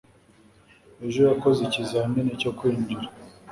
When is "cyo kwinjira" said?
2.41-3.07